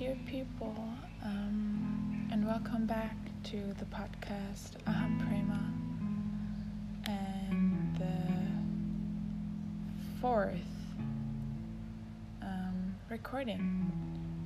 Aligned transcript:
dear 0.00 0.16
people, 0.24 0.74
um, 1.22 2.26
and 2.32 2.46
welcome 2.46 2.86
back 2.86 3.14
to 3.42 3.58
the 3.78 3.84
podcast 3.84 4.78
Aham 4.86 5.18
Prema 5.18 5.60
and 7.04 7.94
the 7.98 8.32
fourth 10.18 10.54
um, 12.40 12.96
recording. 13.10 13.92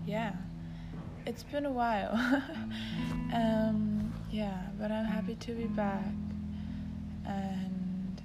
Yeah, 0.05 0.33
it's 1.25 1.45
been 1.45 1.67
a 1.67 1.71
while. 1.71 2.15
um, 3.33 4.13
yeah, 4.33 4.61
but 4.77 4.91
I'm 4.91 5.05
happy 5.05 5.37
to 5.37 5.53
be 5.53 5.67
back 5.67 6.03
and 7.27 8.21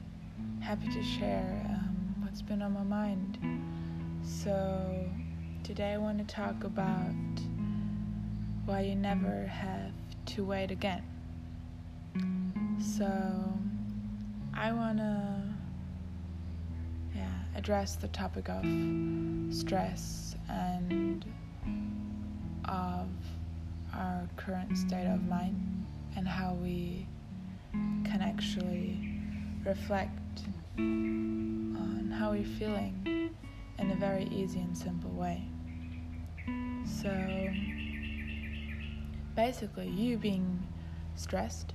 happy 0.62 0.88
to 0.88 1.04
share 1.04 1.64
um, 1.70 2.16
what's 2.24 2.42
been 2.42 2.64
on 2.64 2.74
my 2.74 2.82
mind. 2.82 3.38
So, 4.24 5.08
today 5.70 5.94
I 5.94 5.98
want 5.98 6.18
to 6.18 6.24
talk 6.24 6.64
about 6.64 7.14
why 8.66 8.82
you 8.82 8.96
never 8.96 9.46
have 9.46 9.92
to 10.26 10.44
wait 10.44 10.72
again. 10.72 11.04
So, 12.98 13.06
I 14.58 14.72
want 14.72 14.98
to 14.98 15.44
yeah, 17.16 17.30
address 17.56 17.98
the 17.98 18.08
topic 18.08 18.50
of 18.50 18.66
stress 19.54 20.36
and 20.50 21.24
of 22.66 23.08
our 23.94 24.28
current 24.38 24.76
state 24.76 25.06
of 25.06 25.22
mind 25.28 25.86
and 26.16 26.28
how 26.28 26.56
we 26.64 27.06
can 27.72 28.22
actually 28.24 29.22
reflect 29.64 30.42
on 30.80 32.12
how 32.18 32.32
we're 32.32 32.44
feeling 32.44 33.30
in 33.78 33.92
a 33.92 33.96
very 33.98 34.24
easy 34.32 34.62
and 34.62 34.76
simple 34.76 35.12
way. 35.12 35.44
So 36.90 37.50
basically, 39.36 39.88
you 39.88 40.18
being 40.18 40.68
stressed 41.16 41.74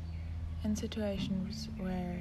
in 0.64 0.74
situations 0.74 1.68
where 1.78 2.18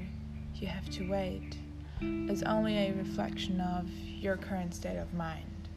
you 0.55 0.67
have 0.67 0.89
to 0.91 1.09
wait 1.09 1.57
is 2.01 2.43
only 2.43 2.77
a 2.77 2.93
reflection 2.93 3.59
of 3.59 3.89
your 3.89 4.37
current 4.37 4.73
state 4.73 4.97
of 4.97 5.13
mind. 5.13 5.69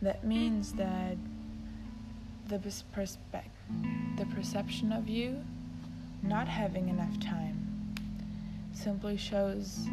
That 0.00 0.24
means 0.24 0.72
that 0.74 1.16
the 2.46 2.58
perspective, 2.92 3.52
the 4.16 4.26
perception 4.26 4.92
of 4.92 5.08
you 5.08 5.44
not 6.22 6.48
having 6.48 6.88
enough 6.88 7.18
time 7.20 7.94
simply 8.72 9.16
shows 9.16 9.86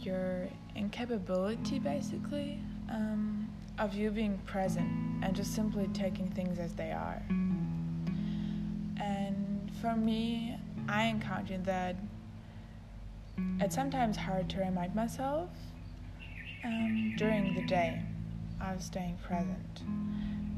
your 0.00 0.48
incapability, 0.74 1.78
basically, 1.78 2.58
um, 2.90 3.48
of 3.78 3.94
you 3.94 4.10
being 4.10 4.38
present 4.46 4.88
and 5.22 5.34
just 5.34 5.54
simply 5.54 5.88
taking 5.88 6.30
things 6.30 6.58
as 6.58 6.74
they 6.74 6.92
are. 6.92 7.22
And 9.00 9.70
for 9.80 9.96
me, 9.96 10.56
I 10.88 11.04
encountered 11.04 11.64
that 11.64 11.96
it's 13.60 13.74
sometimes 13.74 14.16
hard 14.16 14.48
to 14.50 14.58
remind 14.58 14.94
myself 14.94 15.48
um, 16.64 17.14
during 17.16 17.54
the 17.54 17.62
day 17.62 18.02
of 18.60 18.82
staying 18.82 19.18
present. 19.26 19.82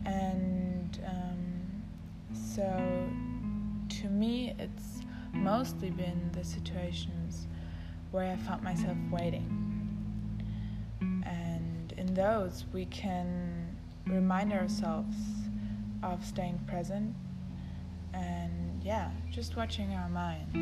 And 0.04 1.00
um, 1.06 1.82
so 2.34 2.64
to 4.00 4.08
me, 4.08 4.54
it's 4.58 5.00
mostly 5.32 5.90
been 5.90 6.30
the 6.32 6.44
situations 6.44 7.46
where 8.10 8.32
I 8.32 8.36
found 8.36 8.62
myself 8.62 8.96
waiting. 9.10 9.63
Those, 12.14 12.64
we 12.72 12.86
can 12.86 13.76
remind 14.06 14.52
ourselves 14.52 15.16
of 16.04 16.24
staying 16.24 16.60
present 16.68 17.12
and, 18.12 18.80
yeah, 18.84 19.10
just 19.32 19.56
watching 19.56 19.92
our 19.94 20.08
minds. 20.08 20.54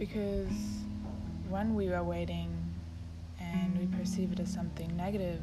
Because 0.00 0.82
when 1.48 1.76
we 1.76 1.92
are 1.92 2.02
waiting 2.02 2.50
and 3.40 3.78
we 3.78 3.86
perceive 3.96 4.32
it 4.32 4.40
as 4.40 4.52
something 4.52 4.96
negative, 4.96 5.42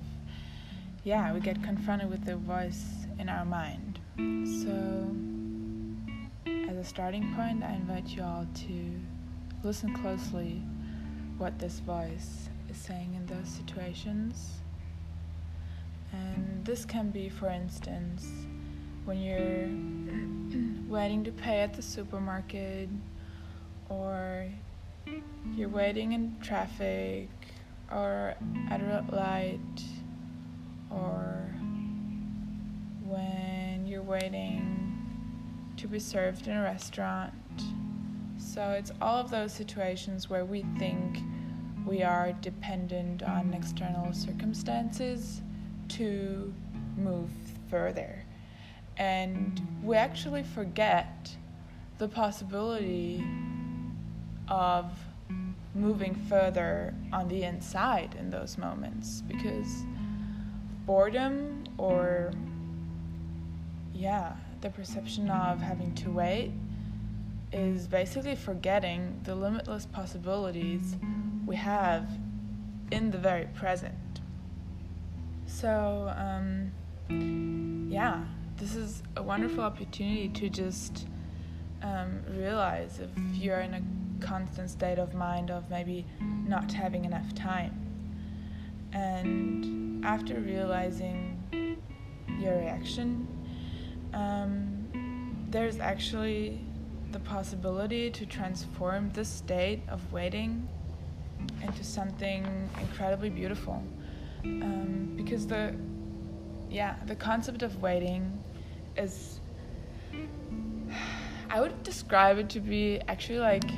yeah, 1.05 1.33
we 1.33 1.39
get 1.39 1.63
confronted 1.63 2.09
with 2.09 2.25
the 2.25 2.35
voice 2.35 2.83
in 3.17 3.29
our 3.29 3.45
mind. 3.45 3.97
So, 4.65 5.15
as 6.69 6.75
a 6.75 6.83
starting 6.83 7.33
point, 7.33 7.63
I 7.63 7.75
invite 7.75 8.09
you 8.09 8.23
all 8.23 8.45
to 8.67 8.99
listen 9.63 9.93
closely 9.93 10.61
what 11.37 11.59
this 11.59 11.79
voice 11.79 12.49
is 12.73 12.81
saying 12.81 13.13
in 13.13 13.25
those 13.25 13.47
situations. 13.47 14.51
And 16.11 16.65
this 16.65 16.85
can 16.85 17.09
be, 17.09 17.29
for 17.29 17.49
instance, 17.49 18.27
when 19.05 19.21
you're 19.21 19.67
waiting 20.87 21.23
to 21.23 21.31
pay 21.31 21.61
at 21.61 21.73
the 21.73 21.81
supermarket, 21.81 22.89
or 23.89 24.47
you're 25.55 25.69
waiting 25.69 26.13
in 26.13 26.35
traffic, 26.41 27.29
or 27.91 28.35
at 28.69 28.81
a 28.81 29.05
light, 29.11 29.83
or 30.89 31.49
when 33.05 33.85
you're 33.85 34.01
waiting 34.01 34.79
to 35.77 35.87
be 35.87 35.99
served 35.99 36.47
in 36.47 36.55
a 36.55 36.61
restaurant. 36.61 37.33
So 38.37 38.71
it's 38.71 38.91
all 39.01 39.17
of 39.17 39.29
those 39.29 39.51
situations 39.53 40.29
where 40.29 40.45
we 40.45 40.65
think 40.77 41.19
we 41.85 42.03
are 42.03 42.33
dependent 42.41 43.23
on 43.23 43.53
external 43.53 44.13
circumstances 44.13 45.41
to 45.89 46.53
move 46.97 47.29
further. 47.69 48.23
And 48.97 49.61
we 49.83 49.95
actually 49.95 50.43
forget 50.43 51.35
the 51.97 52.07
possibility 52.07 53.23
of 54.47 54.91
moving 55.75 56.15
further 56.29 56.93
on 57.11 57.27
the 57.27 57.43
inside 57.43 58.15
in 58.19 58.29
those 58.29 58.57
moments 58.57 59.21
because 59.21 59.83
boredom 60.85 61.63
or 61.77 62.31
yeah 63.93 64.35
the 64.61 64.69
perception 64.69 65.29
of 65.29 65.59
having 65.59 65.93
to 65.95 66.11
wait 66.11 66.51
is 67.53 67.87
basically 67.87 68.35
forgetting 68.35 69.19
the 69.23 69.35
limitless 69.35 69.85
possibilities 69.85 70.95
we 71.45 71.55
have 71.55 72.07
in 72.91 73.11
the 73.11 73.17
very 73.17 73.45
present. 73.53 73.93
So, 75.45 76.11
um, 76.17 76.71
yeah, 77.89 78.23
this 78.57 78.75
is 78.75 79.03
a 79.15 79.23
wonderful 79.23 79.63
opportunity 79.63 80.29
to 80.29 80.49
just 80.49 81.07
um, 81.83 82.21
realize 82.29 82.99
if 82.99 83.09
you're 83.35 83.59
in 83.59 83.73
a 83.75 83.81
constant 84.25 84.69
state 84.69 84.97
of 84.97 85.13
mind 85.13 85.51
of 85.51 85.69
maybe 85.69 86.05
not 86.47 86.71
having 86.71 87.05
enough 87.05 87.35
time. 87.35 87.79
And 88.93 90.03
after 90.05 90.39
realizing 90.39 91.77
your 92.39 92.57
reaction, 92.57 93.27
um, 94.13 95.47
there's 95.49 95.79
actually 95.79 96.59
the 97.13 97.19
possibility 97.19 98.09
to 98.09 98.25
transform 98.25 99.09
this 99.13 99.29
state 99.29 99.81
of 99.87 100.11
waiting 100.11 100.67
into 101.61 101.83
something 101.83 102.69
incredibly 102.81 103.29
beautiful. 103.29 103.83
Um, 104.43 105.13
because 105.15 105.47
the, 105.47 105.75
yeah, 106.69 106.95
the 107.05 107.15
concept 107.15 107.61
of 107.61 107.81
waiting 107.81 108.43
is, 108.97 109.39
I 111.49 111.61
would 111.61 111.83
describe 111.83 112.39
it 112.39 112.49
to 112.49 112.59
be 112.59 112.99
actually 113.07 113.39
like 113.39 113.69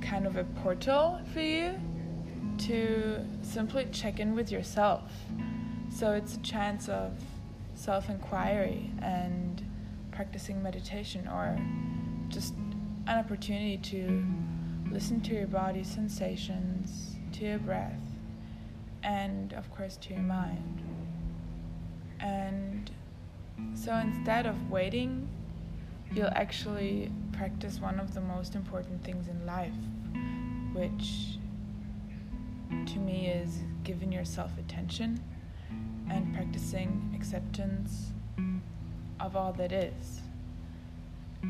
kind 0.00 0.26
of 0.26 0.36
a 0.36 0.44
portal 0.62 1.20
for 1.32 1.40
you 1.40 1.74
to 2.58 3.24
simply 3.42 3.86
check 3.92 4.18
in 4.18 4.34
with 4.34 4.50
yourself. 4.50 5.12
So 5.94 6.12
it's 6.12 6.36
a 6.36 6.40
chance 6.40 6.88
of 6.88 7.12
self 7.74 8.08
inquiry 8.08 8.90
and 9.02 9.62
practicing 10.10 10.62
meditation 10.62 11.28
or 11.28 11.56
just 12.28 12.54
an 13.08 13.18
opportunity 13.18 13.78
to 13.78 14.22
listen 14.92 15.20
to 15.22 15.34
your 15.34 15.46
body's 15.46 15.88
sensations, 15.88 17.16
to 17.32 17.44
your 17.44 17.58
breath, 17.58 18.02
and 19.02 19.54
of 19.54 19.70
course 19.74 19.96
to 19.96 20.12
your 20.12 20.22
mind. 20.22 20.82
And 22.20 22.90
so 23.74 23.94
instead 23.94 24.44
of 24.44 24.70
waiting, 24.70 25.26
you'll 26.12 26.28
actually 26.32 27.10
practice 27.32 27.80
one 27.80 27.98
of 27.98 28.12
the 28.12 28.20
most 28.20 28.54
important 28.54 29.02
things 29.02 29.28
in 29.28 29.46
life, 29.46 29.72
which 30.74 31.38
to 32.92 32.98
me 32.98 33.28
is 33.28 33.60
giving 33.84 34.12
yourself 34.12 34.50
attention 34.58 35.18
and 36.10 36.34
practicing 36.34 37.10
acceptance 37.16 38.10
of 39.18 39.34
all 39.34 39.54
that 39.54 39.72
is. 39.72 40.20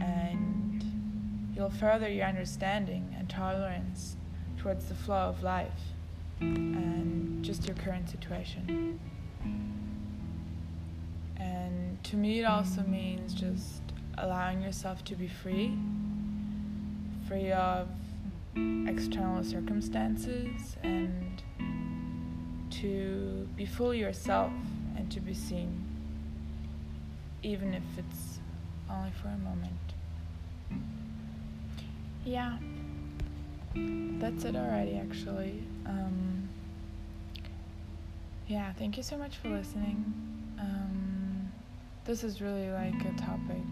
And 0.00 0.84
you'll 1.58 1.68
further 1.70 2.08
your 2.08 2.24
understanding 2.24 3.12
and 3.18 3.28
tolerance 3.28 4.16
towards 4.58 4.84
the 4.86 4.94
flow 4.94 5.16
of 5.28 5.42
life 5.42 5.80
and 6.40 7.44
just 7.44 7.66
your 7.66 7.74
current 7.76 8.08
situation. 8.08 9.00
And 11.36 12.02
to 12.04 12.16
me, 12.16 12.40
it 12.40 12.44
also 12.44 12.82
means 12.82 13.34
just 13.34 13.82
allowing 14.18 14.62
yourself 14.62 15.04
to 15.06 15.16
be 15.16 15.26
free, 15.26 15.76
free 17.26 17.50
of 17.50 17.88
external 18.86 19.42
circumstances, 19.42 20.76
and 20.84 21.42
to 22.70 23.48
be 23.56 23.66
fully 23.66 23.98
yourself 23.98 24.52
and 24.96 25.10
to 25.10 25.20
be 25.20 25.34
seen, 25.34 25.84
even 27.42 27.74
if 27.74 27.82
it's 27.96 28.38
only 28.88 29.10
for 29.20 29.28
a 29.28 29.38
moment. 29.38 29.72
Yeah, 32.28 32.58
that's 33.74 34.44
it 34.44 34.54
already, 34.54 34.96
actually. 34.98 35.62
Um, 35.86 36.46
yeah, 38.46 38.74
thank 38.74 38.98
you 38.98 39.02
so 39.02 39.16
much 39.16 39.36
for 39.38 39.48
listening. 39.48 40.04
Um, 40.60 41.50
this 42.04 42.24
is 42.24 42.42
really 42.42 42.68
like 42.68 43.00
a 43.00 43.12
topic 43.18 43.64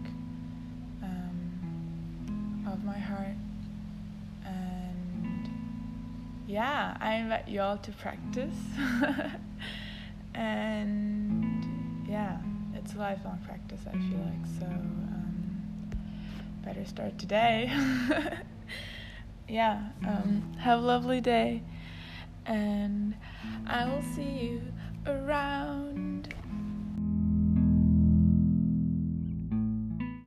um, 1.03 2.65
of 2.67 2.83
my 2.83 2.97
heart. 2.97 3.37
And 4.43 5.49
yeah, 6.47 6.97
I 6.99 7.13
invite 7.13 7.47
you 7.47 7.61
all 7.61 7.77
to 7.77 7.91
practice. 7.91 8.57
and 10.33 12.07
yeah, 12.09 12.39
it's 12.73 12.95
a 12.95 12.97
lifelong 12.97 13.37
practice, 13.45 13.81
I 13.87 13.91
feel 13.91 14.17
like. 14.17 14.47
So 14.59 14.65
um, 14.65 15.26
better 16.67 16.85
start 16.85 17.17
today. 17.17 17.71
yeah, 19.47 19.87
um, 20.05 20.51
have 20.59 20.79
a 20.79 20.81
lovely 20.81 21.21
day. 21.21 21.63
And 22.45 23.15
I 23.65 23.85
will 23.85 24.01
see 24.01 24.21
you 24.23 24.61
around. 25.05 26.33